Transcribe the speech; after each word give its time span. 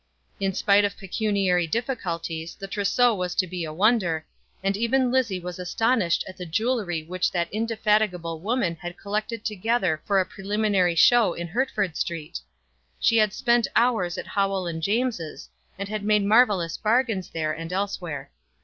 In 0.39 0.55
spite 0.55 0.83
of 0.83 0.97
pecuniary 0.97 1.67
difficulties 1.67 2.55
the 2.55 2.65
trousseau 2.67 3.13
was 3.13 3.35
to 3.35 3.45
be 3.45 3.63
a 3.65 3.71
wonder; 3.71 4.25
and 4.63 4.75
even 4.75 5.11
Lizzie 5.11 5.39
was 5.39 5.59
astonished 5.59 6.25
at 6.27 6.37
the 6.37 6.45
jewellery 6.47 7.03
which 7.03 7.29
that 7.31 7.53
indefatigable 7.53 8.39
woman 8.39 8.75
had 8.77 8.97
collected 8.97 9.45
together 9.45 10.01
for 10.03 10.19
a 10.19 10.25
preliminary 10.25 10.95
show 10.95 11.33
in 11.35 11.47
Hertford 11.49 11.95
Street. 11.95 12.39
She 12.99 13.17
had 13.17 13.31
spent 13.31 13.67
hours 13.75 14.17
at 14.17 14.25
Howell 14.25 14.65
and 14.65 14.81
James's, 14.81 15.47
and 15.77 15.87
had 15.87 16.01
made 16.03 16.23
marvellous 16.25 16.77
bargains 16.77 17.29
there 17.29 17.51
and 17.53 17.71
elsewhere. 17.71 18.31